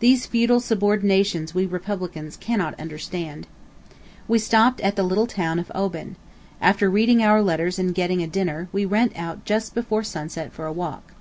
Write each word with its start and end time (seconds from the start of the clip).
These 0.00 0.26
feudal 0.26 0.58
subordinations 0.58 1.54
we 1.54 1.66
republicans 1.66 2.36
cannot 2.36 2.74
understand.... 2.80 3.46
We 4.26 4.40
stopped 4.40 4.80
at 4.80 4.96
the 4.96 5.04
little 5.04 5.28
town 5.28 5.60
of 5.60 5.70
Oban. 5.72 6.16
After 6.60 6.90
reading 6.90 7.22
our 7.22 7.40
letters 7.44 7.78
and 7.78 7.94
getting 7.94 8.24
a 8.24 8.26
dinner, 8.26 8.66
we 8.72 8.84
went 8.84 9.16
out 9.16 9.44
just 9.44 9.72
before 9.72 10.02
sunset 10.02 10.52
for 10.52 10.66
a 10.66 10.72
walk. 10.72 11.12